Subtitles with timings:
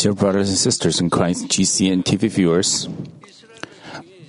[0.00, 2.88] Dear brothers and sisters in Christ, GCN TV viewers,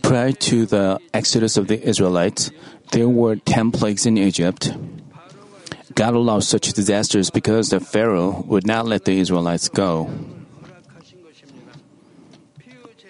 [0.01, 2.51] prior to the exodus of the Israelites,
[2.91, 4.75] there were ten plagues in Egypt.
[5.95, 10.09] God allowed such disasters because the Pharaoh would not let the Israelites go.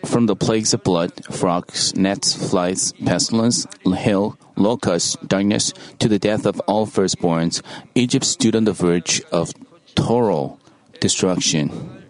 [0.05, 6.45] From the plagues of blood, frogs, gnats, flies, pestilence, hail, locusts, darkness, to the death
[6.45, 7.63] of all firstborns,
[7.95, 9.51] Egypt stood on the verge of
[9.95, 10.59] total
[10.99, 12.00] destruction.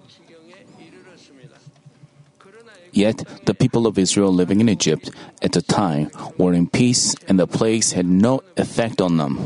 [2.91, 7.39] Yet the people of Israel living in Egypt at the time were in peace and
[7.39, 9.39] the plagues had no effect on them.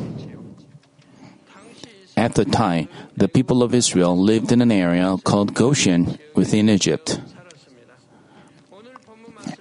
[2.17, 7.19] At the time, the people of Israel lived in an area called Goshen within Egypt.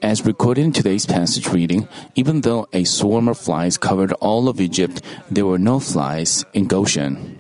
[0.01, 4.61] As recorded in today's passage reading, even though a swarm of flies covered all of
[4.61, 7.37] Egypt, there were no flies in Goshen.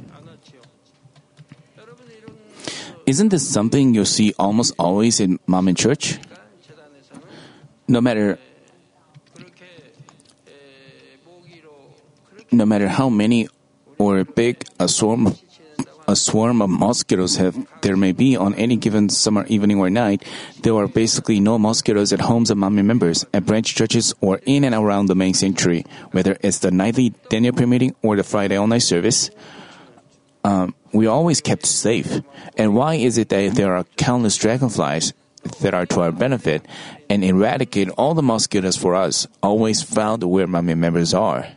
[3.06, 6.18] Isn't this something you see almost always in Manmin church?
[7.86, 8.38] No matter
[12.50, 13.48] no matter how many
[13.98, 15.34] or big a swarm
[16.06, 20.22] a swarm of mosquitoes have there may be on any given summer evening or night,
[20.62, 24.64] there are basically no mosquitoes at homes of Manmin members, at branch churches, or in
[24.64, 28.56] and around the main sanctuary, whether it's the nightly Daniel prayer meeting or the Friday
[28.56, 29.30] all night service.
[30.44, 32.20] Um, we always kept safe.
[32.58, 35.14] And why is it that there are countless dragonflies
[35.60, 36.66] that are to our benefit
[37.08, 41.48] and eradicate all the mosquitoes for us, always found where Manmin members are?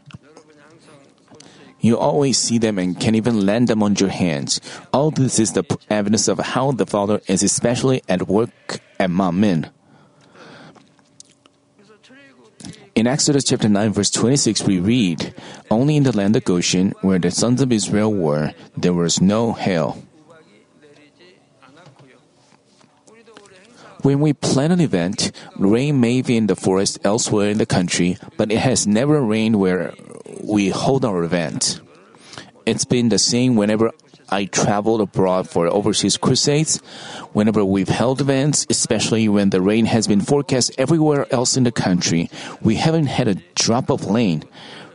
[1.79, 4.59] You always see them and can even land them on your hands.
[4.91, 9.69] All this is the evidence of how the Father is especially at work at Manmin.
[12.95, 15.35] In Exodus chapter 9 verse 26 we read,
[15.69, 19.53] Only in the land of Goshen, where the sons of Israel were, there was no
[19.53, 20.01] hail.
[24.03, 28.17] When we plan an event, rain may be in the forest elsewhere in the country,
[28.37, 29.93] but it has never rained where
[30.43, 31.81] we hold our event.
[32.65, 33.91] It's been the same whenever
[34.29, 36.77] I traveled abroad for overseas crusades.
[37.33, 41.71] Whenever we've held events, especially when the rain has been forecast everywhere else in the
[41.71, 42.29] country,
[42.61, 44.43] we haven't had a drop of rain.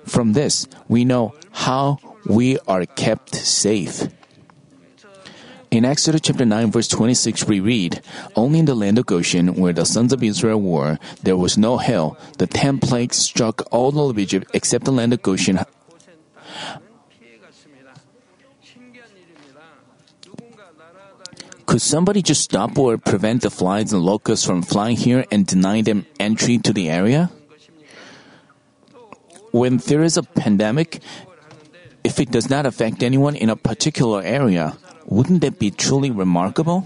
[0.04, 4.06] From this, we know how we are kept safe.
[5.72, 8.02] In Exodus chapter 9 verse 26 we read,
[8.36, 11.78] Only in the land of Goshen where the sons of Israel were, there was no
[11.78, 12.18] hail.
[12.36, 15.60] The ten plagues struck all of Egypt except the land of Goshen.
[21.64, 25.80] Could somebody just stop or prevent the flies and locusts from flying here and deny
[25.80, 27.30] them entry to the area?
[29.52, 31.00] When there is a pandemic,
[32.04, 36.84] if it does not affect anyone in a particular area, wouldn't that be truly remarkable?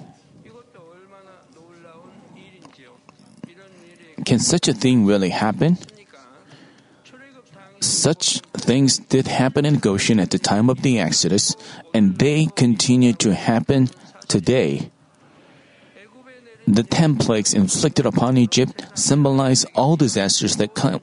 [4.24, 5.78] Can such a thing really happen?
[7.80, 11.54] Such things did happen in Goshen at the time of the Exodus,
[11.94, 13.88] and they continue to happen
[14.26, 14.90] today.
[16.66, 21.00] The ten plagues inflicted upon Egypt symbolize all disasters that come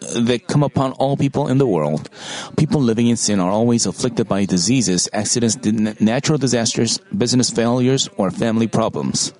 [0.00, 2.08] that come upon all people in the world.
[2.56, 5.56] People living in sin are always afflicted by diseases, accidents,
[6.00, 9.32] natural disasters, business failures, or family problems.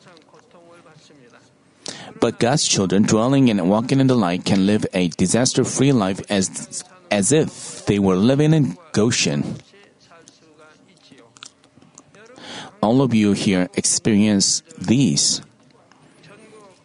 [2.21, 6.21] But God's children dwelling and walking in the light can live a disaster free life
[6.29, 9.57] as, as if they were living in Goshen.
[12.83, 15.43] All of you here experience these.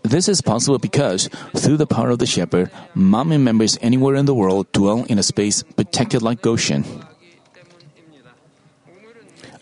[0.03, 4.35] This is possible because, through the power of the shepherd, Manmin members anywhere in the
[4.35, 6.83] world dwell in a space protected like Goshen.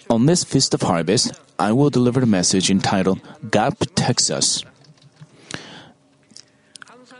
[0.10, 4.66] On this Feast of Harvest, I will deliver a message entitled God Protects Us.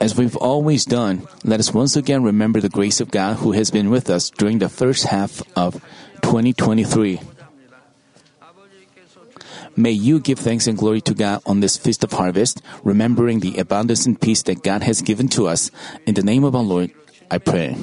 [0.02, 3.70] As we've always done, let us once again remember the grace of God who has
[3.70, 5.76] been with us during the first half of
[6.24, 7.22] 2023.
[9.76, 13.58] May you give thanks and glory to God on this feast of harvest, remembering the
[13.58, 15.72] abundance and peace that God has given to us.
[16.06, 16.92] In the name of our Lord,
[17.30, 17.78] I pray.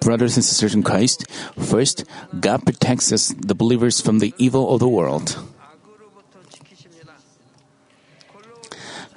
[0.00, 2.04] Brothers and sisters in Christ, first,
[2.40, 5.38] God protects us, the believers, from the evil of the world.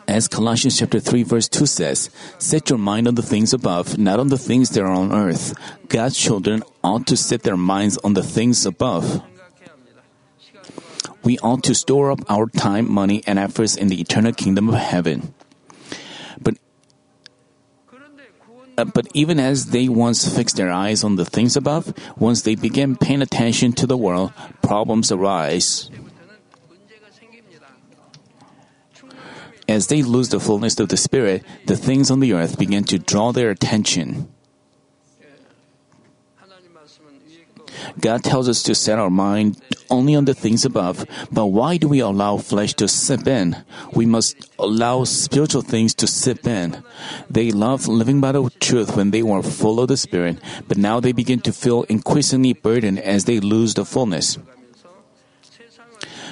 [0.09, 2.09] As Colossians chapter 3 verse 2 says,
[2.39, 5.53] set your mind on the things above, not on the things that are on earth.
[5.87, 9.21] God's children ought to set their minds on the things above.
[11.23, 14.81] We ought to store up our time, money, and efforts in the eternal kingdom of
[14.81, 15.31] heaven.
[16.41, 16.57] But
[18.79, 22.55] Uh, but even as they once fixed their eyes on the things above, once they
[22.55, 24.31] began paying attention to the world,
[24.63, 25.91] problems arise.
[29.69, 32.97] As they lose the fullness of the Spirit, the things on the earth begin to
[32.97, 34.25] draw their attention.
[38.01, 39.61] God tells us to set our mind
[39.91, 43.61] only on the things above, but why do we allow flesh to sip in?
[43.93, 46.81] We must allow spiritual things to sip in.
[47.29, 50.99] They loved living by the truth when they were full of the Spirit, but now
[50.99, 54.39] they begin to feel increasingly burdened as they lose the fullness.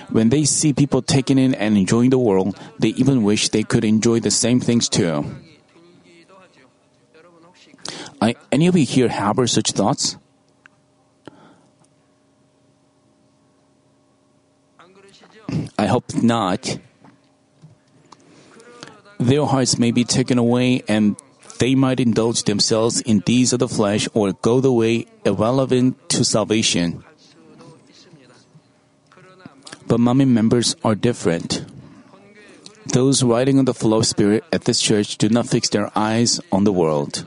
[0.10, 3.84] When they see people taking in and enjoying the world, they even wish they could
[3.84, 5.26] enjoy the same things too.
[8.22, 10.18] I, any of you here harbor such thoughts?
[15.78, 16.80] I hope not.
[19.20, 21.16] Their hearts may be taken away and
[21.60, 26.24] they might indulge themselves in deeds of the flesh or go the way irrelevant to
[26.24, 27.04] salvation.
[29.88, 31.66] But Manmin members are different.
[32.94, 36.40] Those riding on the flow of spirit at this church do not fix their eyes
[36.52, 37.26] on the world.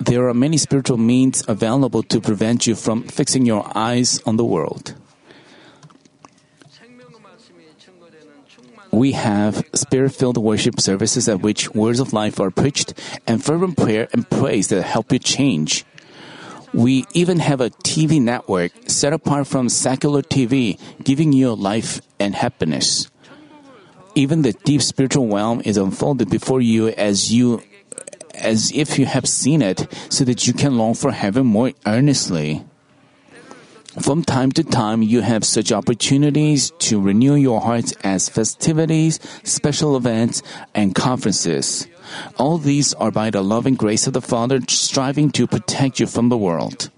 [0.00, 4.44] There are many spiritual means available to prevent you from fixing your eyes on the
[4.44, 4.94] world.
[8.90, 12.92] We have spirit filled worship services at which words of life are preached
[13.26, 15.86] and fervent prayer and praise that help you change.
[16.74, 22.34] We even have a TV network set apart from secular TV, giving you life and
[22.34, 23.10] happiness.
[24.14, 27.62] Even the deep spiritual realm is unfolded before you as you
[28.34, 32.64] as if you have seen it, so that you can long for heaven more earnestly.
[34.00, 39.96] From time to time, you have such opportunities to renew your hearts as festivities, special
[39.96, 40.42] events,
[40.74, 41.86] and conferences.
[42.38, 46.30] All these are by the loving grace of the Father striving to protect you from
[46.30, 46.88] the world.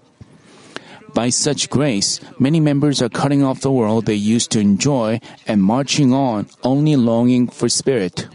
[1.13, 5.61] By such grace, many members are cutting off the world they used to enjoy and
[5.61, 8.27] marching on, only longing for spirit.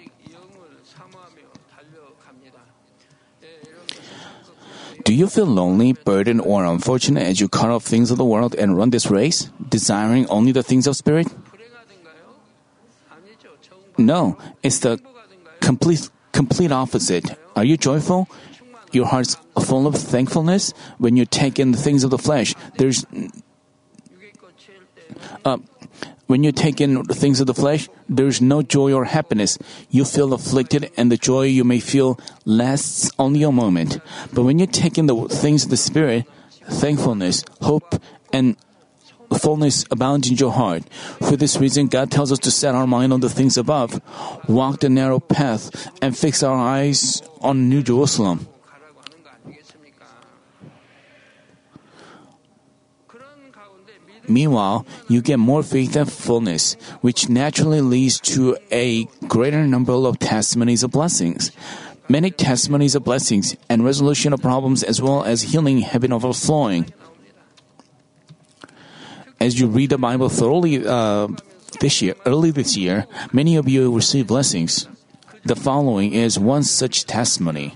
[5.10, 8.54] Do you feel lonely, burdened, or unfortunate as you cut off things of the world
[8.54, 11.26] and run this race, desiring only the things of spirit?
[13.98, 15.00] No, it's the
[15.58, 17.26] complete complete opposite.
[17.56, 18.28] Are you joyful?
[18.92, 22.54] Your heart's full of thankfulness when you take in the things of the flesh.
[22.78, 23.04] There's
[25.44, 25.58] uh,
[26.30, 29.58] when you take in things of the flesh, there's no joy or happiness.
[29.90, 33.98] You feel afflicted, and the joy you may feel lasts only a moment.
[34.32, 36.26] But when you take in the things of the Spirit,
[36.70, 38.00] thankfulness, hope,
[38.32, 38.56] and
[39.38, 40.84] fullness abound in your heart.
[41.18, 44.00] For this reason, God tells us to set our mind on the things above,
[44.48, 48.46] walk the narrow path, and fix our eyes on New Jerusalem.
[54.30, 60.18] Meanwhile, you get more faith and fullness, which naturally leads to a greater number of
[60.18, 61.50] testimonies of blessings.
[62.08, 66.92] Many testimonies of blessings and resolution of problems as well as healing have been overflowing
[69.40, 71.26] as you read the Bible thoroughly uh,
[71.80, 74.86] this year, early this year, many of you received blessings.
[75.44, 77.74] The following is one such testimony.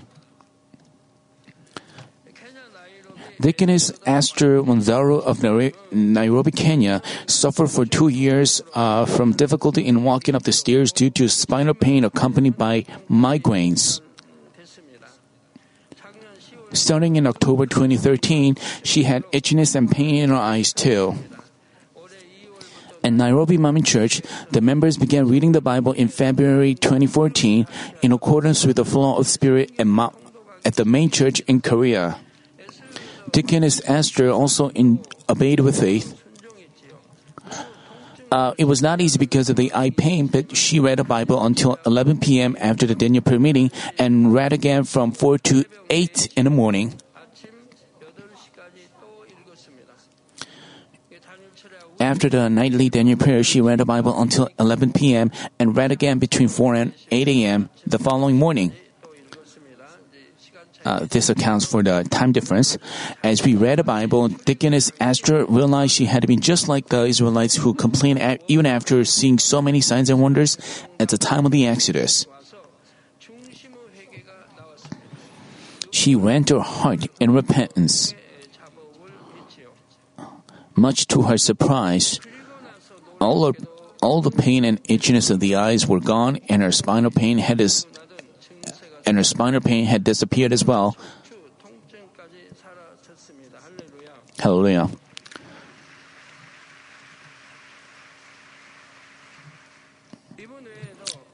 [3.39, 5.43] Deaconess Esther Wanzaro of
[5.91, 11.09] Nairobi, Kenya, suffered for two years uh, from difficulty in walking up the stairs due
[11.09, 13.99] to spinal pain accompanied by migraines.
[16.71, 21.15] Starting in October 2013, she had itchiness and pain in her eyes too.
[23.03, 24.21] At Nairobi Manmin Church,
[24.51, 27.67] the members began reading the Bible in February 2014
[28.01, 32.17] in accordance with the flow of Spirit at the main church in Korea.
[33.35, 36.23] Deaconess Esther also in, obeyed with faith.
[38.31, 41.43] Uh, it was not easy because of the eye pain, but she read the Bible
[41.43, 42.55] until 11 p.m.
[42.61, 46.95] after the Daniel prayer meeting and read again from 4 to 8 in the morning.
[51.99, 55.29] After the nightly Daniel prayer, she read the Bible until 11 p.m.
[55.59, 57.69] and read again between 4 and 8 a.m.
[57.85, 58.71] the following morning.
[60.85, 62.77] Uh, this accounts for the time difference.
[63.23, 67.55] As we read the Bible, Deaconess Esther realized she had been just like the Israelites
[67.55, 70.59] who complained at, even after seeing so many signs and wonders
[70.99, 72.27] at the time of the Exodus.
[75.89, 78.13] She ran to her heart in repentance.
[80.75, 82.19] Much to her surprise,
[83.19, 83.53] all, her,
[84.03, 87.57] all the pain and itchiness of the eyes were gone, and her spinal pain had,
[89.05, 90.97] and her spinal pain had disappeared as well.
[94.39, 94.89] Hallelujah.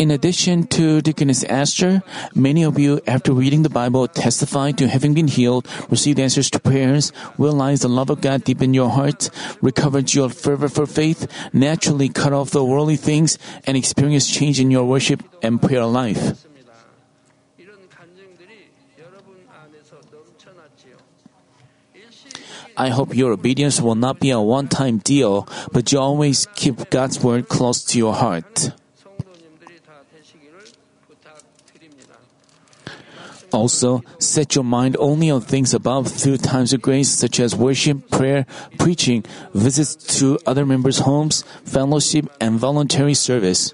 [0.01, 2.01] In addition to Deaconess Esther,
[2.34, 6.60] many of you, after reading the Bible, testify to having been healed, received answers to
[6.60, 9.30] prayers, realized the love of God deep in your heart,
[9.62, 13.38] recovered your fervor for faith, naturally cut off the worldly things,
[13.68, 16.50] and experienced change in your worship and prayer life.
[22.78, 26.90] I hope your obedience will not be a one time deal, but you always keep
[26.90, 28.72] God's word close to your heart.
[33.51, 38.10] Also, set your mind only on things above through times of grace such as worship,
[38.10, 38.46] prayer,
[38.80, 43.74] preaching, visits to other members' homes, fellowship, and voluntary service.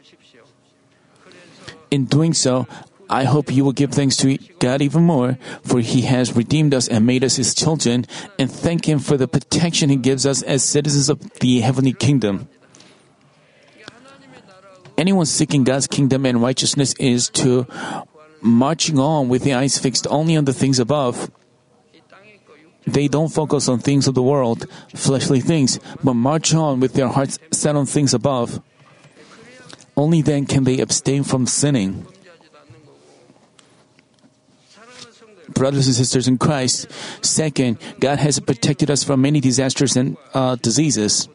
[1.92, 2.68] In doing so,
[3.10, 6.88] I hope you will give thanks to God even more, for He has redeemed us
[6.88, 8.06] and made us His children,
[8.38, 12.50] and thank Him for the protection He gives us as citizens of the heavenly kingdom.
[14.98, 17.68] Anyone seeking God's kingdom and righteousness is to
[18.42, 21.32] marching on with the eyes fixed only on the things above.
[22.86, 27.10] They don't focus on things of the world, fleshly things, but march on with their
[27.10, 28.62] hearts set on things above.
[29.96, 32.08] Only then can they abstain from sinning.
[35.54, 36.88] brothers and sisters in Christ.
[37.22, 41.30] Second, God has protected us from many disasters and uh, diseases.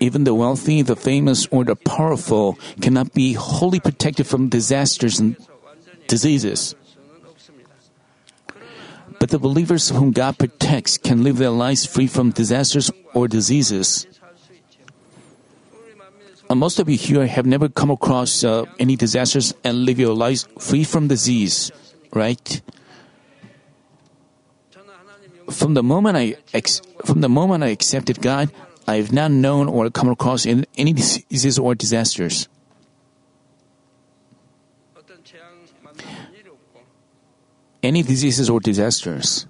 [0.00, 5.36] Even the wealthy, the famous, or the powerful cannot be wholly protected from disasters and
[6.08, 6.74] diseases.
[9.18, 14.06] But the believers whom God protects can live their lives free from disasters or diseases.
[16.50, 20.14] Uh, most of you here have never come across uh, any disasters and live your
[20.14, 21.70] lives free from disease,
[22.12, 22.60] right?
[25.48, 28.50] From the moment I ex- from the moment I accepted God,
[28.88, 32.48] I have not known or come across any diseases or disasters.
[37.80, 39.46] Any diseases or disasters.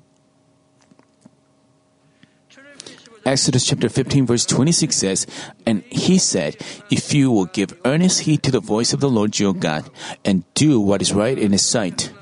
[3.25, 5.27] Exodus chapter 15 verse 26 says,
[5.67, 6.57] And he said,
[6.91, 9.91] If you will give earnest heed to the voice of the Lord your God,
[10.25, 12.13] and do what is right in his sight.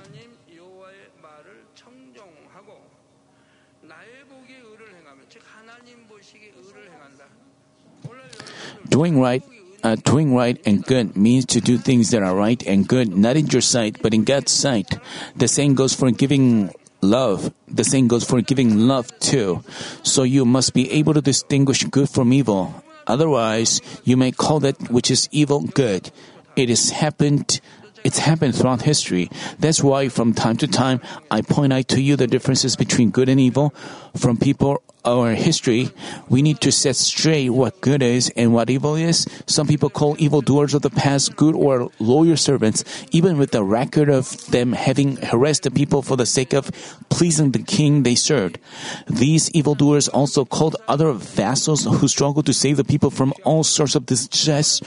[8.88, 9.44] Doing right,
[9.84, 13.36] uh, doing right and good means to do things that are right and good, not
[13.36, 14.98] in your sight, but in God's sight.
[15.36, 17.52] The same goes for giving love.
[17.68, 19.62] The same goes for giving love too.
[20.02, 22.82] So you must be able to distinguish good from evil.
[23.06, 26.10] Otherwise, you may call that which is evil good.
[26.56, 27.60] It has happened.
[28.04, 29.30] It's happened throughout history.
[29.58, 31.00] That's why from time to time
[31.30, 33.74] I point out to you the differences between good and evil.
[34.16, 35.90] From people or history,
[36.28, 39.26] we need to set straight what good is and what evil is.
[39.46, 44.08] Some people call evildoers of the past good or loyal servants, even with the record
[44.08, 46.70] of them having harassed the people for the sake of
[47.08, 48.58] pleasing the king they served.
[49.06, 53.94] These evildoers also called other vassals who struggled to save the people from all sorts
[53.94, 54.80] of distress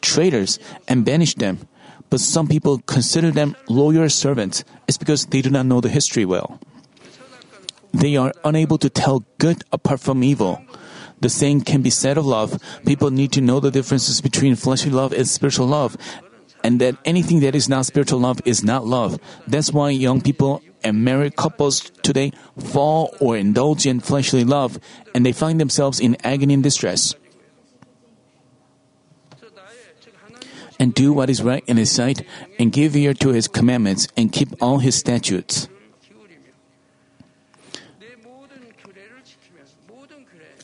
[0.00, 1.58] traitors and banished them.
[2.10, 4.64] But some people consider them loyal servants.
[4.86, 6.58] It's because they do not know the history well
[7.92, 10.62] they are unable to tell good apart from evil.
[11.20, 12.62] The same can be said of love.
[12.86, 15.96] People need to know the differences between fleshly love and spiritual love,
[16.62, 19.18] and that anything that is not spiritual love is not love.
[19.46, 24.78] That's why young people and married couples today fall or indulge in fleshly love,
[25.14, 27.14] and they find themselves in agony and distress.
[30.78, 32.22] And do what is right in His sight,
[32.60, 35.68] and give ear to His commandments, and keep all His statutes.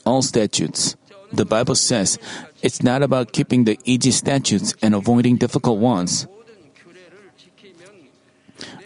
[0.05, 0.95] all statutes.
[1.33, 2.17] The Bible says
[2.61, 6.27] it's not about keeping the easy statutes and avoiding difficult ones.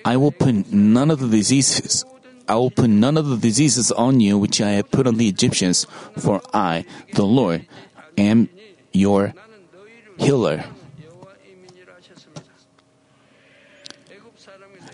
[0.05, 2.05] I will put none of the diseases
[2.49, 5.29] I will put none of the diseases on you which I have put on the
[5.29, 5.85] Egyptians,
[6.17, 6.83] for I,
[7.13, 7.67] the Lord,
[8.17, 8.49] am
[8.91, 9.35] your
[10.17, 10.65] healer.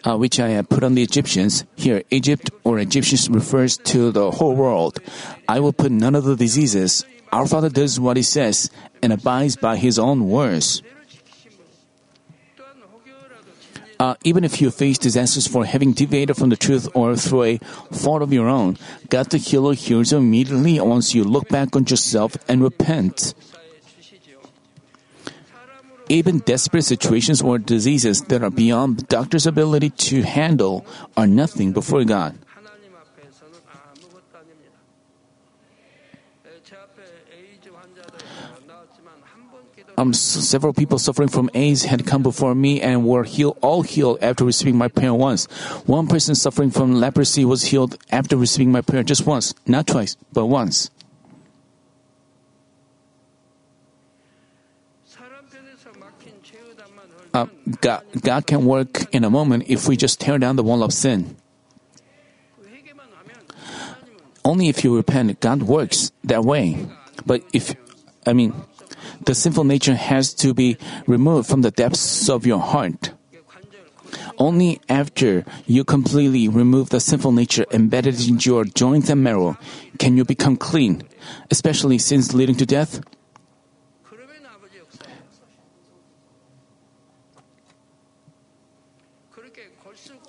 [0.05, 1.65] uh, which I have put on the Egyptians.
[1.75, 4.99] Here, Egypt or Egyptians refers to the whole world.
[5.49, 7.03] I will put none of the diseases.
[7.31, 8.69] Our Father does what He says
[9.01, 10.81] and abides by His own words.
[13.97, 17.57] Uh, even if you face disasters for having deviated from the truth or through a
[17.91, 18.77] fault of your own,
[19.09, 23.33] God the healer hears you immediately once you look back on yourself and repent.
[26.07, 30.85] Even desperate situations or diseases that are beyond the doctor's ability to handle
[31.17, 32.37] are nothing before God.
[39.97, 44.19] Um, several people suffering from AIDS had come before me and were healed, all healed
[44.21, 45.45] after receiving my prayer once.
[45.87, 50.17] One person suffering from leprosy was healed after receiving my prayer just once, not twice,
[50.33, 50.91] but once.
[57.35, 57.47] uh,
[57.81, 60.93] God, God can work in a moment if we just tear down the wall of
[60.93, 61.35] sin.
[64.45, 66.87] Only if you repent, God works that way.
[67.25, 67.75] But if,
[68.25, 68.53] I mean,
[69.25, 70.77] the sinful nature has to be
[71.07, 73.11] removed from the depths of your heart.
[74.37, 79.57] Only after you completely remove the sinful nature embedded in your joints and marrow
[79.97, 81.03] can you become clean,
[81.51, 83.01] especially sins leading to death.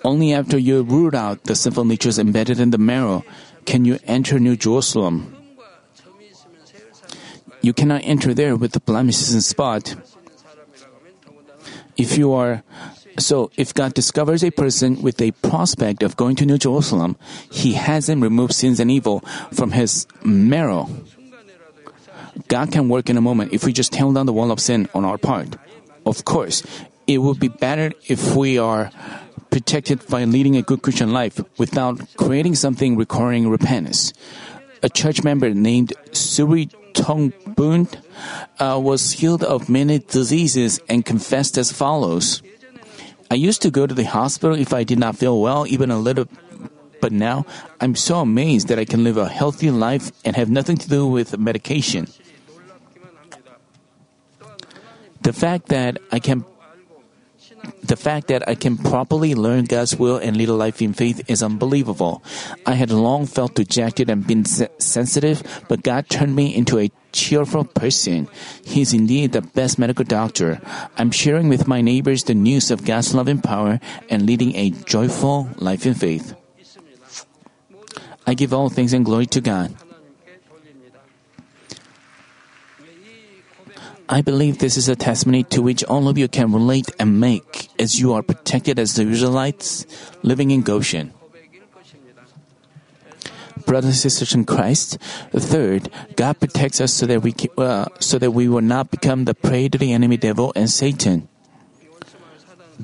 [0.07, 3.25] Only after you root out the sinful natures embedded in the marrow
[3.65, 5.35] can you enter New Jerusalem.
[7.61, 9.97] You cannot enter there with the blemishes and spot.
[11.97, 12.63] If you are
[13.19, 17.17] so, if God discovers a person with a prospect of going to New Jerusalem,
[17.51, 20.87] he hasn't removed sins and evil from his marrow.
[22.47, 24.89] God can work in a moment if we just tear down the wall of sin
[24.95, 25.57] on our part.
[26.05, 26.63] Of course,
[27.09, 28.93] it would be better if we are
[29.57, 34.13] protected by leading a good Christian life without creating something requiring repentance.
[34.83, 37.89] A church member named Suri Tong Boon
[38.59, 42.43] uh, was healed of many diseases and confessed as follows.
[43.31, 45.99] I used to go to the hospital if I did not feel well, even a
[45.99, 46.29] little,
[47.01, 47.47] but now
[47.81, 51.07] I'm so amazed that I can live a healthy life and have nothing to do
[51.07, 52.09] with medication.
[55.23, 56.45] The fact that I can
[57.83, 61.23] the fact that I can properly learn God's will and lead a life in faith
[61.29, 62.23] is unbelievable.
[62.67, 67.65] I had long felt dejected and been sensitive, but God turned me into a cheerful
[67.65, 68.29] person.
[68.65, 70.61] He is indeed the best medical doctor.
[70.99, 75.49] I'm sharing with my neighbors the news of God's loving power and leading a joyful
[75.57, 76.35] life in faith.
[78.27, 79.75] I give all things and glory to God.
[84.09, 87.69] I believe this is a testimony to which all of you can relate and make,
[87.79, 89.85] as you are protected as the Israelites
[90.23, 91.13] living in Goshen.
[93.67, 94.99] Brothers and sisters in Christ,
[95.33, 99.35] third, God protects us so that we uh, so that we will not become the
[99.35, 101.29] prey to the enemy devil and Satan.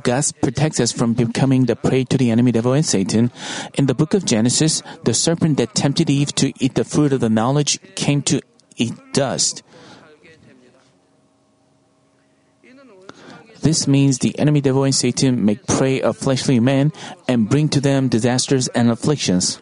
[0.03, 3.31] God protects us from becoming the prey to the enemy devil and Satan.
[3.75, 7.21] In the book of Genesis, the serpent that tempted Eve to eat the fruit of
[7.21, 8.41] the knowledge came to
[8.77, 9.63] eat dust.
[13.63, 16.93] This means the enemy devil and Satan make prey of fleshly men
[17.29, 19.59] and bring to them disasters and afflictions.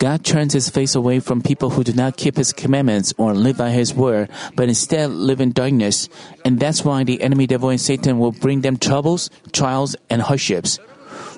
[0.00, 3.58] God turns his face away from people who do not keep his commandments or live
[3.58, 6.08] by his word, but instead live in darkness.
[6.42, 10.78] And that's why the enemy devil and Satan will bring them troubles, trials, and hardships.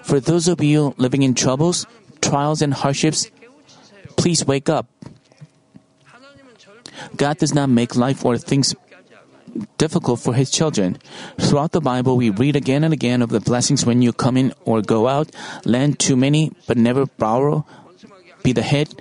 [0.05, 1.87] For those of you living in troubles,
[2.21, 3.33] trials, and hardships,
[4.15, 4.87] please wake up.
[7.17, 8.77] God does not make life or things
[9.79, 10.99] difficult for His children.
[11.41, 14.53] Throughout the Bible, we read again and again of the blessings when you come in
[14.65, 15.31] or go out,
[15.65, 17.67] lend to many but never borrow,
[18.43, 18.95] be the head,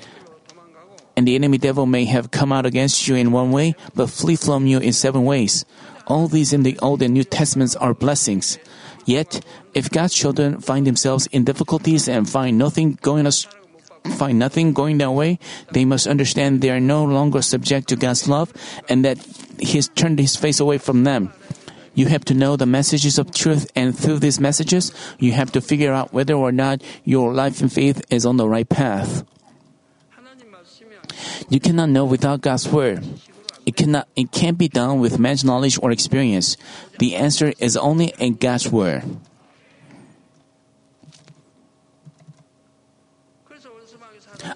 [1.15, 4.35] and the enemy devil may have come out against you in one way, but flee
[4.35, 5.65] from you in seven ways.
[6.07, 8.57] All these in the Old and New Testaments are blessings.
[9.05, 13.47] Yet, if God's children find themselves in difficulties and find nothing going us,
[14.17, 15.39] find nothing going their way,
[15.71, 18.53] they must understand they are no longer subject to God's love
[18.89, 19.17] and that
[19.61, 21.31] He's turned his face away from them.
[21.93, 25.61] You have to know the messages of truth, and through these messages, you have to
[25.61, 29.23] figure out whether or not your life and faith is on the right path.
[31.49, 33.03] You cannot know without God's word.
[33.65, 36.57] It cannot it can't be done with man's knowledge or experience.
[36.99, 39.03] The answer is only in God's word.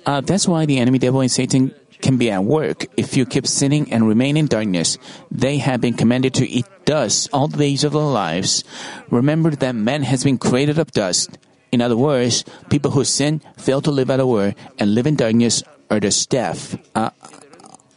[0.06, 1.74] Uh, that's why the enemy devil and Satan
[2.06, 5.00] can be at work if you keep sinning and remain in darkness.
[5.32, 8.64] They have been commanded to eat dust all the days of their lives.
[9.10, 11.34] Remember that man has been created of dust.
[11.72, 15.16] In other words, people who sin, fail to live by the word, and live in
[15.16, 17.10] darkness are the staff, uh,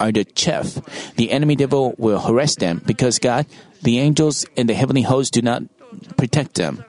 [0.01, 0.81] are the chaff.
[1.16, 3.44] The enemy devil will harass them because God,
[3.83, 5.64] the angels, and the heavenly hosts do not
[6.16, 6.83] protect them.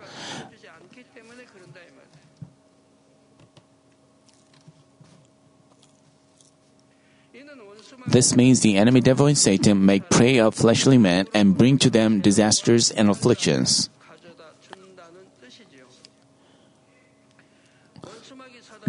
[8.09, 11.91] This means the enemy devil and Satan make prey of fleshly men and bring to
[11.91, 13.91] them disasters and afflictions.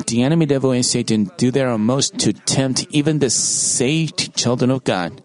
[0.06, 4.85] The enemy devil and Satan do their utmost to tempt even the saved children of
[4.85, 5.22] God.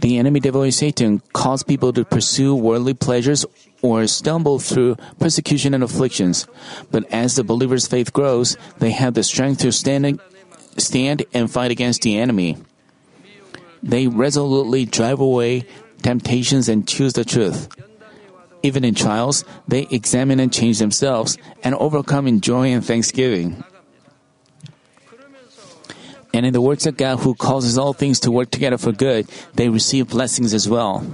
[0.00, 3.44] The enemy devil and Satan cause people to pursue worldly pleasures
[3.82, 6.48] or stumble through persecution and afflictions.
[6.90, 10.18] But as the believer's faith grows, they have the strength to stand
[10.78, 12.56] stand and fight against the enemy.
[13.82, 15.66] They resolutely drive away
[16.02, 17.68] temptations and choose the truth.
[18.62, 23.64] Even in trials, they examine and change themselves and overcome in joy and thanksgiving.
[26.32, 29.28] And in the works of God who causes all things to work together for good,
[29.54, 31.04] they receive blessings as well.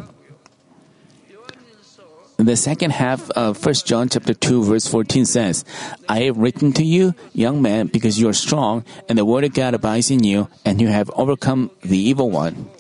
[2.39, 5.65] The second half of 1 John chapter 2 verse 14 says,
[6.09, 9.55] I have written to you, young man, because you are strong, and the word of
[9.55, 12.71] God abides in you, and you have overcome the evil one.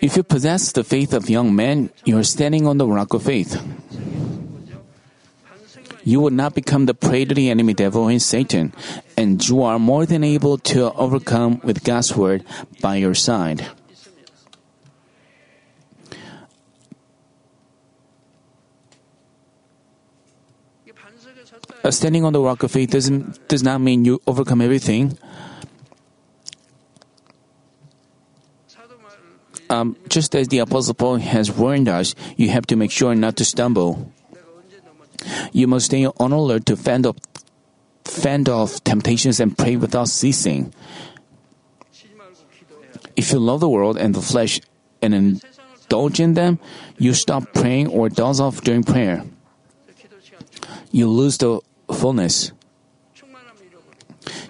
[0.00, 3.24] If you possess the faith of young men, you are standing on the rock of
[3.24, 3.60] faith.
[6.04, 8.72] You will not become the prey to the enemy devil and Satan,
[9.16, 12.44] and you are more than able to overcome with God's word
[12.80, 13.66] by your side.
[21.88, 25.16] Uh, standing on the rock of faith doesn't does not mean you overcome everything.
[29.70, 33.36] Um, just as the Apostle Paul has warned us, you have to make sure not
[33.36, 34.12] to stumble.
[35.52, 37.16] You must stay on alert to fend off,
[38.04, 40.74] fend off temptations and pray without ceasing.
[43.16, 44.60] If you love the world and the flesh
[45.00, 46.60] and indulge in them,
[46.98, 49.24] you stop praying or doze off during prayer.
[50.92, 51.60] You lose the
[51.98, 52.52] fullness.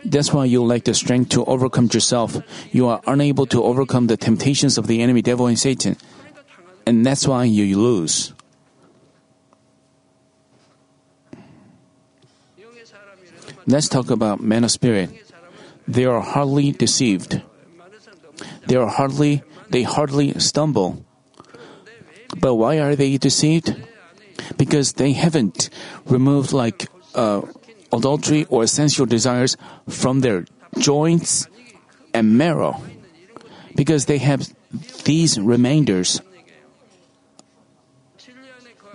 [0.04, 2.38] That's why you lack the strength to overcome yourself.
[2.72, 5.96] You are unable to overcome the temptations of the enemy, devil, and Satan.
[6.86, 8.32] And that's why you lose.
[13.66, 15.10] Let's talk about men of spirit.
[15.86, 17.42] They are hardly deceived.
[18.66, 21.04] They are hardly, they hardly stumble.
[22.40, 23.76] But why are they deceived?
[24.56, 25.68] Because they haven't
[26.06, 27.42] removed like uh,
[27.92, 29.56] adultery or sensual desires
[29.88, 30.46] from their
[30.78, 31.48] joints
[32.14, 32.80] and marrow,
[33.74, 34.46] because they have
[35.04, 36.22] these remainders.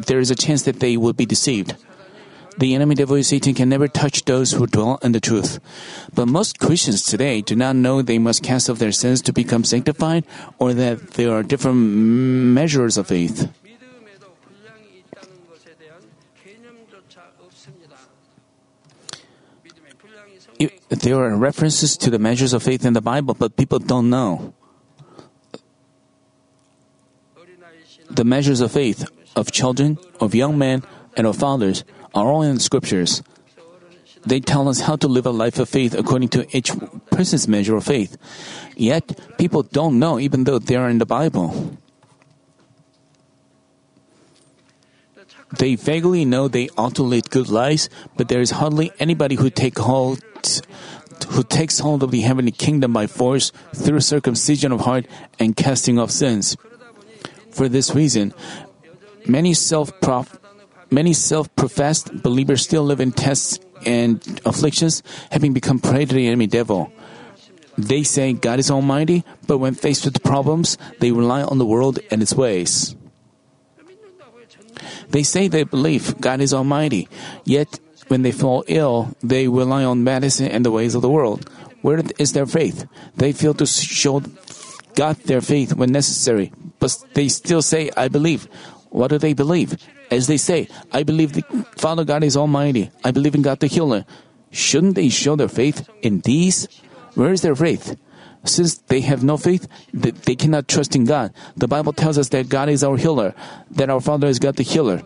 [0.07, 1.75] There is a chance that they will be deceived.
[2.57, 5.59] The enemy devil Satan can never touch those who dwell in the truth.
[6.13, 9.63] But most Christians today do not know they must cast off their sins to become
[9.63, 10.23] sanctified
[10.59, 13.49] or that there are different measures of faith.
[21.01, 24.53] there are references to the measures of faith in the Bible, but people don't know.
[28.09, 30.83] The measures of faith of children, of young men,
[31.15, 33.23] and of fathers are all in the scriptures.
[34.25, 36.71] They tell us how to live a life of faith according to each
[37.11, 38.15] person's measure of faith.
[38.75, 41.77] Yet, people don't know even though they are in the Bible.
[45.59, 49.49] They vaguely know they ought to lead good lives, but there is hardly anybody who
[49.49, 50.19] take hold
[51.29, 55.05] who takes hold of the heavenly kingdom by force through circumcision of heart
[55.39, 56.57] and casting off sins.
[57.51, 58.33] For this reason,
[59.25, 59.91] many self
[60.89, 66.47] many self-professed believers still live in tests and afflictions, having become prey to the enemy
[66.47, 66.91] devil.
[67.77, 71.99] They say God is almighty, but when faced with problems, they rely on the world
[72.11, 72.95] and its ways.
[75.13, 77.07] They say they believe God is Almighty,
[77.45, 81.47] yet when they fall ill, they rely on medicine and the ways of the world.
[81.83, 82.87] Where is their faith?
[83.15, 84.23] They fail to show
[84.95, 88.47] God their faith when necessary, but they still say, I believe.
[88.89, 89.77] What do they believe?
[90.09, 91.43] As they say, I believe the
[91.77, 92.89] Father God is Almighty.
[93.03, 94.05] I believe in God the Healer.
[94.49, 96.67] Shouldn't they show their faith in these?
[97.13, 97.97] Where is their faith?
[98.45, 101.33] Since they have no faith, they cannot trust in God.
[101.55, 103.33] The Bible tells us that God is our healer,
[103.71, 105.01] that our Father is God the healer.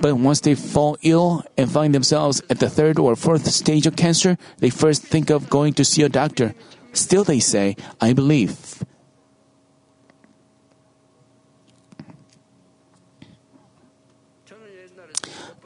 [0.00, 3.96] But once they fall ill and find themselves at the third or fourth stage of
[3.96, 6.54] cancer, they first think of going to see a doctor.
[6.92, 8.84] Still, they say, I believe.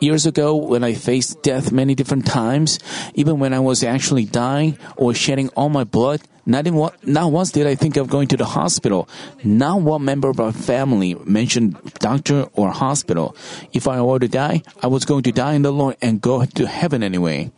[0.00, 2.78] Years ago, when I faced death many different times,
[3.12, 7.30] even when I was actually dying or shedding all my blood, not, in what, not
[7.30, 9.08] once did I think of going to the hospital.
[9.44, 13.36] Not one member of our family mentioned doctor or hospital.
[13.72, 16.44] If I were to die, I was going to die in the Lord and go
[16.44, 17.52] to heaven anyway.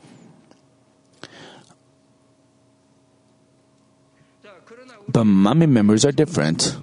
[5.08, 6.76] But Manmin members are different.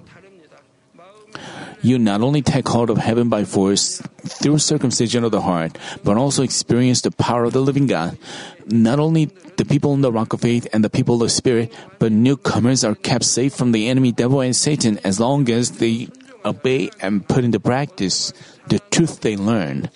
[1.82, 6.16] You not only take hold of heaven by force through circumcision of the heart, but
[6.16, 8.18] also experience the power of the living God.
[8.66, 11.72] Not only the people in the rock of faith and the people of the spirit,
[11.98, 16.08] but newcomers are kept safe from the enemy devil and Satan as long as they
[16.44, 18.32] obey and put into practice
[18.68, 19.88] the truth they learn.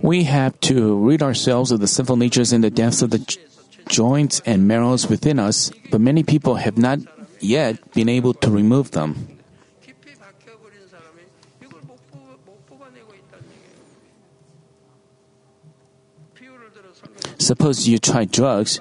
[0.00, 3.20] We have to rid ourselves of the sinful natures in the depths of the
[3.88, 7.00] joints and marrows within us, but many people have not
[7.40, 9.38] yet been able to remove them.
[17.38, 18.78] Suppose you try drugs.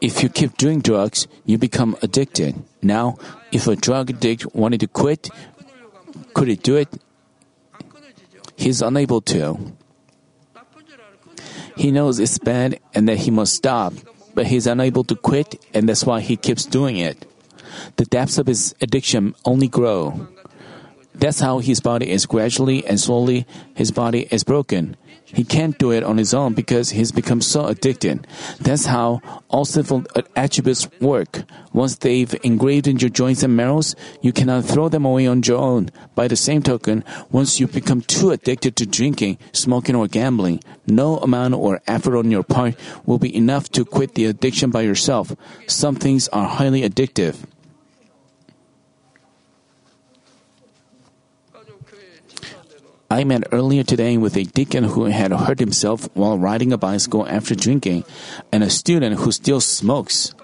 [0.00, 2.56] If you keep doing drugs, you become addicted.
[2.82, 3.16] Now,
[3.52, 5.30] if a drug addict wanted to quit,
[6.34, 6.88] could he do it?
[8.56, 9.72] He's unable to.
[11.76, 13.92] He knows it's bad and that he must stop,
[14.34, 17.26] but he's unable to quit, and that's why he keeps doing it.
[17.96, 20.28] The depths of his addiction only grow.
[21.14, 24.96] That's how his body is gradually and slowly his body is broken.
[25.24, 28.26] He can't do it on his own because he's become so addicted.
[28.60, 30.04] That's how all sinful
[30.36, 31.42] attributes work.
[31.72, 35.58] Once they've engraved in your joints and marrows, you cannot throw them away on your
[35.58, 35.90] own.
[36.14, 41.16] By the same token, once you become too addicted to drinking, smoking, or gambling, no
[41.18, 45.34] amount or effort on your part will be enough to quit the addiction by yourself.
[45.66, 47.36] Some things are highly addictive.
[53.08, 57.26] I met earlier today with a deacon who had hurt himself while riding a bicycle
[57.28, 58.04] after drinking,
[58.50, 60.34] and a student who still smokes.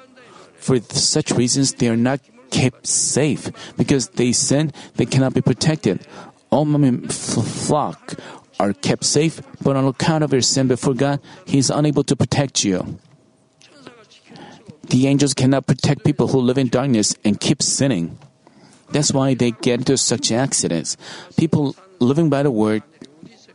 [0.57, 2.21] For such reasons, they are not
[2.53, 6.07] kept safe because they sin, they cannot be protected.
[6.51, 8.15] All my flock
[8.61, 12.15] are kept safe, but on account of your sin before God, He is unable to
[12.15, 12.99] protect you.
[14.89, 18.19] The angels cannot protect people who live in darkness and keep sinning.
[18.91, 20.97] That's why they get into such accidents.
[21.37, 22.83] People living by the word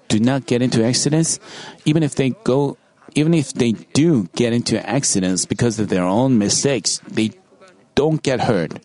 [0.07, 1.39] do not get into accidents,
[1.85, 2.77] even if they go,
[3.15, 7.31] even if they do get into accidents because of their own mistakes, they
[7.95, 8.79] don't get hurt.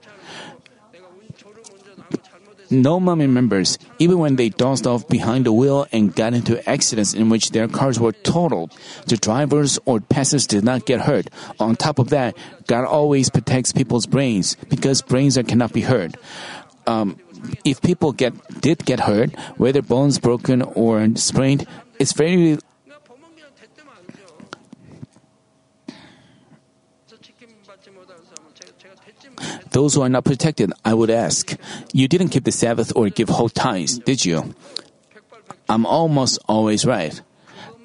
[2.71, 7.15] No Manmin members even when they tossed off behind the wheel and got into accidents
[7.15, 8.73] in which their cars were totaled,
[9.07, 11.29] the drivers or passengers did not get hurt.
[11.61, 12.35] On top of that,
[12.67, 16.17] God always protects people's brains because brains are cannot be hurt.
[16.87, 17.17] Um,
[17.65, 21.67] if people get did get hurt, whether bones broken or sprained,
[21.99, 22.59] it's very
[29.73, 31.57] Those who are not protected, I would ask,
[31.95, 34.55] you didn't keep the Sabbath or give whole ties, did you?
[35.67, 37.19] I'm almost always right.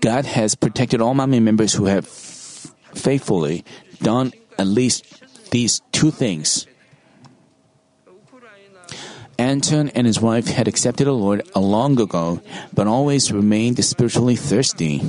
[0.01, 3.63] God has protected all my members who have faithfully
[4.03, 5.05] done at least
[5.51, 6.67] these two things.
[9.37, 12.41] Anton and his wife had accepted the Lord a long ago,
[12.73, 15.01] but always remained spiritually thirsty.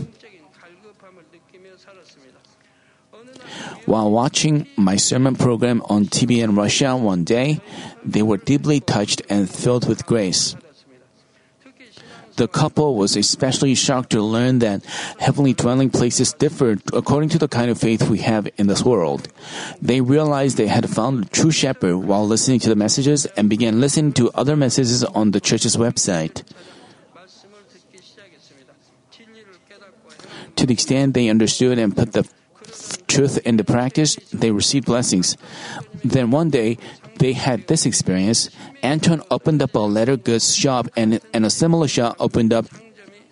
[3.87, 7.61] While watching my sermon program on TBN Russia one day,
[8.05, 10.57] they were deeply touched and filled with grace.
[12.39, 14.85] The couple was especially shocked to learn that
[15.19, 19.27] heavenly dwelling places differed according to the kind of faith we have in this world.
[19.83, 23.81] They realized they had found a true shepherd while listening to the messages and began
[23.81, 26.45] listening to other messages on the church's website.
[30.55, 32.23] To the extent they understood and put the
[33.09, 35.37] truth into practice, they received blessings.
[36.05, 36.79] Then one day,
[37.19, 38.51] they had this experience,
[38.83, 42.67] Anton opened up a leather goods shop and, and a similar shop opened up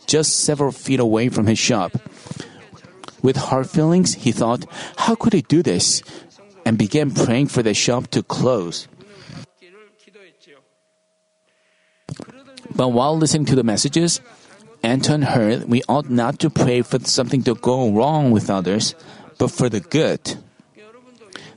[0.07, 1.93] just several feet away from his shop.
[3.23, 6.03] With hard feelings, he thought, How could he do this?
[6.67, 8.89] and began praying for the shop to close.
[12.75, 14.21] But while listening to the messages,
[14.83, 18.97] Anton heard we ought not to pray for something to go wrong with others,
[19.39, 20.37] but for the good.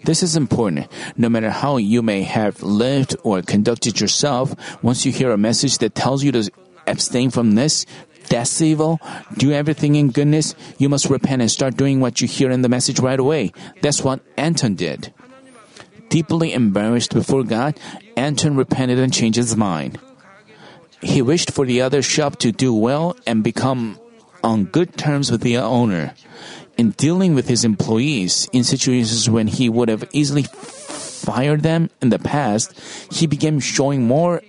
[0.03, 0.87] This is important.
[1.17, 5.77] No matter how you may have lived or conducted yourself, once you hear a message
[5.79, 6.49] that tells you to
[6.87, 7.85] abstain from this,
[8.29, 8.99] that's evil,
[9.37, 12.69] do everything in goodness, you must repent and start doing what you hear in the
[12.69, 13.51] message right away.
[13.81, 15.13] That's what Anton did.
[16.09, 17.79] Deeply embarrassed before God,
[18.15, 19.99] Anton repented and changed his mind.
[21.01, 23.99] He wished for the other shop to do well and become
[24.43, 26.13] on good terms with the owner.
[26.79, 32.07] In dealing with his employees in situations when he would have easily fired them in
[32.07, 32.71] the past,
[33.11, 34.41] he began showing more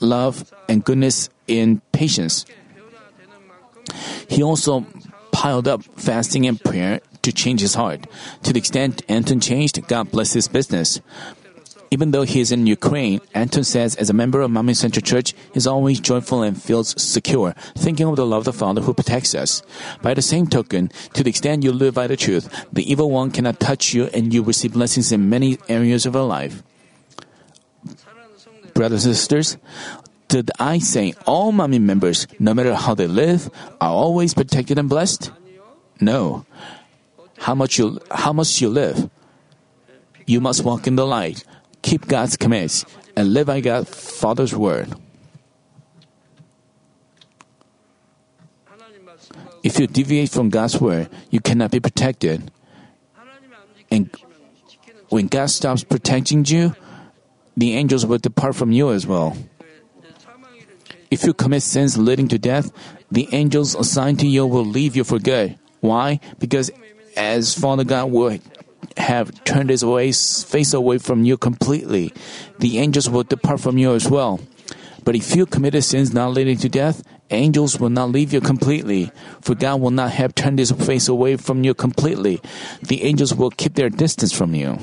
[0.00, 2.46] love and goodness in patience.
[4.26, 4.86] He also
[5.32, 8.06] piled up fasting and prayer to change his heart.
[8.44, 10.98] To the extent Anton changed, God blessed his business.
[11.92, 15.34] Even though he is in Ukraine, Anton says as a member of Manmin Central Church,
[15.52, 19.34] he's always joyful and feels secure, thinking of the love of the Father who protects
[19.34, 19.62] us.
[20.00, 23.30] By the same token, to the extent you live by the truth, the evil one
[23.30, 26.62] cannot touch you and you receive blessings in many areas of your life.
[28.72, 29.58] Brothers and sisters,
[30.28, 33.50] did I say all Manmin members, no matter how they live,
[33.82, 35.30] are always protected and blessed?
[36.00, 36.46] No.
[37.36, 39.10] How much you how much you live?
[40.24, 41.44] You must walk in the light,
[41.82, 44.94] keep God's commands, and live by God's Father's word.
[49.62, 52.50] If you deviate from God's word, you cannot be protected.
[53.90, 54.10] And
[55.08, 56.74] when God stops protecting you,
[57.56, 59.36] the angels will depart from you as well.
[61.10, 62.72] If you commit sins leading to death,
[63.10, 65.58] the angels assigned to you will leave you for good.
[65.80, 66.20] Why?
[66.38, 66.70] Because
[67.16, 68.38] as Father God will
[68.96, 69.82] have turned his
[70.44, 72.12] face away from you completely,
[72.58, 74.40] the angels will depart from you as well.
[75.04, 79.10] But if you committed sins not leading to death, angels will not leave you completely,
[79.40, 82.40] for God will not have turned his face away from you completely.
[82.82, 84.78] The angels will keep their distance from you.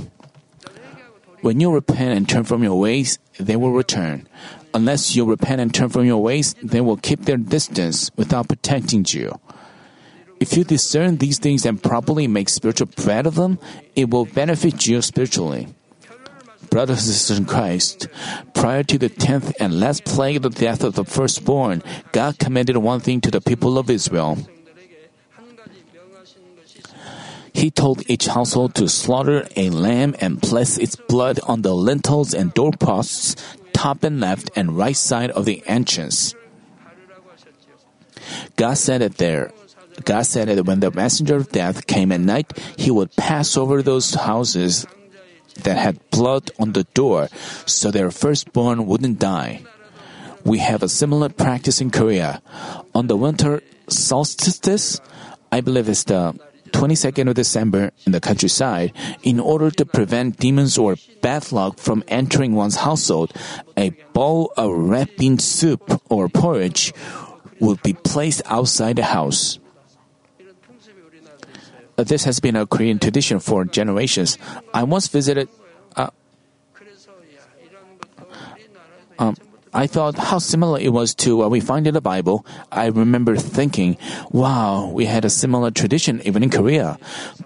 [1.42, 4.28] When you repent and turn from your ways, they will return.
[4.74, 9.06] Unless you repent and turn from your ways, they will keep their distance without protecting
[9.08, 9.40] you.
[10.40, 13.60] If you discern these things and properly make spiritual bread of them,
[13.96, 15.68] it will benefit you spiritually.
[16.70, 18.08] Brothers and sisters in Christ,
[18.54, 22.78] prior to the tenth and last plague, of the death of the firstborn, God commanded
[22.78, 24.38] one thing to the people of Israel.
[27.52, 32.34] He told each household to slaughter a lamb and place its blood on the lintels
[32.34, 33.36] and doorposts,
[33.74, 36.36] top and left and right side of the entrance.
[38.56, 39.52] God said it there.
[40.06, 43.82] God said that when the messenger of death came at night, he would pass over
[43.82, 44.86] those houses
[45.64, 47.28] that had blood on the door
[47.66, 49.64] so their firstborn wouldn't die.
[50.46, 52.42] We have a similar practice in Korea.
[52.96, 55.02] On the winter solstice,
[55.52, 60.78] I believe it's the 22nd of December in the countryside, in order to prevent demons
[60.78, 63.34] or bad luck from entering one's household,
[63.76, 66.94] a bowl of red bean soup or porridge
[67.60, 69.60] would be placed outside the house.
[72.00, 74.40] Uh, This has been a Korean tradition for generations.
[74.74, 75.52] I once visited.
[76.00, 76.08] Uh,
[79.20, 79.36] um,
[79.74, 82.48] I thought how similar it was to what we find in the Bible.
[82.72, 84.00] I remember thinking,
[84.32, 86.98] wow, we had a similar tradition even in Korea.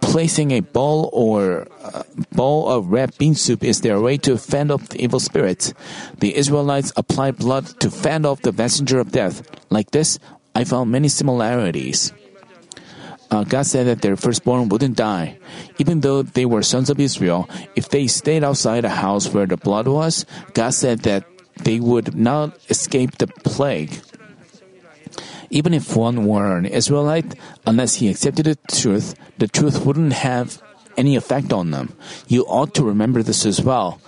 [0.05, 4.69] Placing a bowl or uh, bowl of red bean soup is their way to fend
[4.69, 5.73] off the evil spirits.
[6.21, 9.41] The Israelites applied blood to fend off the messenger of death.
[9.73, 10.19] Like this,
[10.53, 12.13] I found many similarities.
[13.33, 15.39] Uh, God said that their firstborn wouldn't die.
[15.79, 19.57] Even though they were sons of Israel, if they stayed outside the house where the
[19.57, 21.25] blood was, God said that
[21.63, 23.89] they would not escape the plague.
[25.49, 27.33] Even if one were an Israelite,
[27.65, 30.61] unless he accepted the truth, the truth wouldn't have
[30.95, 31.89] any effect on them.
[32.27, 33.99] You ought to remember this as well.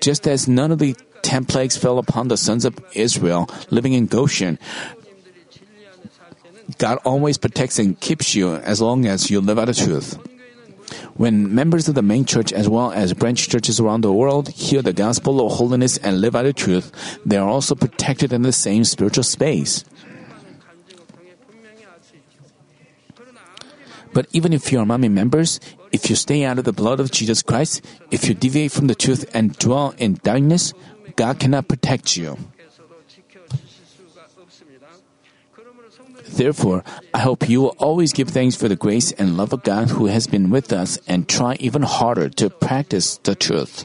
[0.00, 4.06] Just as none of the ten plagues fell upon the sons of Israel living in
[4.06, 4.58] Goshen,
[6.78, 10.18] God always protects and keeps you as long as you live out the truth.
[11.14, 14.82] When members of the main church as well as branch churches around the world hear
[14.82, 16.90] the gospel of holiness and live out the truth,
[17.24, 19.84] they are also protected in the same spiritual space.
[24.12, 25.60] But even if you are Manmin members,
[25.92, 28.94] if you stay out of the blood of Jesus Christ, if you deviate from the
[28.94, 30.74] truth and dwell in darkness,
[31.14, 32.36] God cannot protect you.
[36.32, 39.90] Therefore, I hope you will always give thanks for the grace and love of God
[39.90, 43.84] who has been with us and try even harder to practice the truth.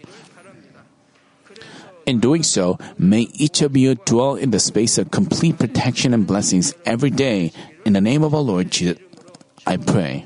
[2.06, 6.28] In doing so, may each of you dwell in the space of complete protection and
[6.28, 7.52] blessings every day.
[7.84, 9.02] In the name of our Lord Jesus,
[9.66, 10.26] I pray.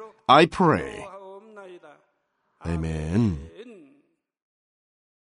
[0.31, 1.05] I pray.
[2.65, 3.50] Amen.